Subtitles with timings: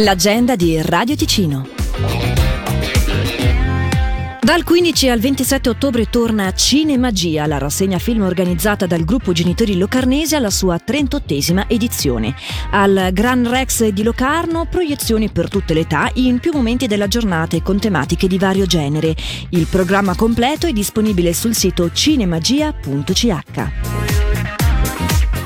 [0.00, 1.66] L'agenda di Radio Ticino.
[4.40, 10.36] Dal 15 al 27 ottobre torna Cinemagia, la rassegna film organizzata dal gruppo Genitori Locarnesi
[10.36, 12.32] alla sua 38esima edizione.
[12.70, 17.56] Al Gran Rex di Locarno, proiezioni per tutte le età in più momenti della giornata
[17.56, 19.16] e con tematiche di vario genere.
[19.50, 23.97] Il programma completo è disponibile sul sito cinemagia.ch.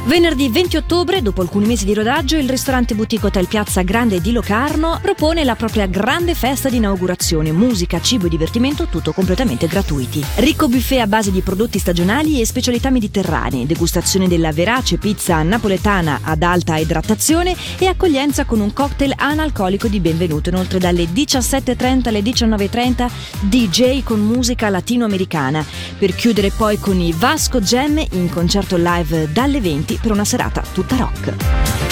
[0.05, 4.32] Venerdì 20 ottobre, dopo alcuni mesi di rodaggio, il ristorante boutique Hotel Piazza Grande di
[4.32, 10.21] Locarno propone la propria grande festa di inaugurazione, musica, cibo e divertimento, tutto completamente gratuiti.
[10.36, 16.19] Ricco buffet a base di prodotti stagionali e specialità mediterranee, degustazione della verace pizza napoletana
[16.25, 20.49] ad alta idratazione e accoglienza con un cocktail analcolico di benvenuto.
[20.49, 23.11] Inoltre dalle 17.30 alle 19.30
[23.43, 25.64] DJ con musica latinoamericana,
[25.96, 30.63] per chiudere poi con i Vasco Gem in concerto live dalle 20 per una serata
[30.73, 31.92] tutta rock.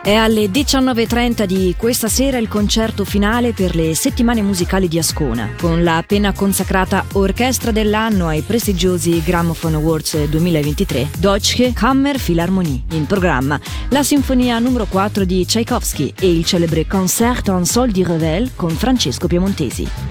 [0.04, 5.52] È alle 19.30 di questa sera il concerto finale per le settimane musicali di Ascona,
[5.60, 12.82] con la appena consacrata Orchestra dell'anno ai prestigiosi Gramophone Awards 2023, Deutsche Kammer Philharmonie.
[12.94, 13.60] In programma
[13.90, 18.72] la Sinfonia numero 4 di Tchaikovsky e il celebre Concert en Sol di Revel con
[18.72, 20.11] Francesco Piemontesi.